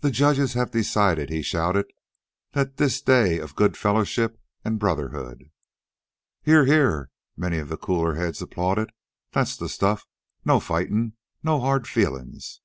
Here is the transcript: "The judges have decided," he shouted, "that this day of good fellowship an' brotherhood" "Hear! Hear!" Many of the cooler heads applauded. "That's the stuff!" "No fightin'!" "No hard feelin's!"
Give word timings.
"The 0.00 0.10
judges 0.10 0.54
have 0.54 0.72
decided," 0.72 1.30
he 1.30 1.42
shouted, 1.42 1.86
"that 2.54 2.76
this 2.78 3.00
day 3.00 3.38
of 3.38 3.54
good 3.54 3.76
fellowship 3.76 4.36
an' 4.64 4.78
brotherhood" 4.78 5.52
"Hear! 6.42 6.64
Hear!" 6.64 7.08
Many 7.36 7.58
of 7.58 7.68
the 7.68 7.76
cooler 7.76 8.14
heads 8.16 8.42
applauded. 8.42 8.90
"That's 9.30 9.56
the 9.56 9.68
stuff!" 9.68 10.08
"No 10.44 10.58
fightin'!" 10.58 11.12
"No 11.40 11.60
hard 11.60 11.86
feelin's!" 11.86 12.62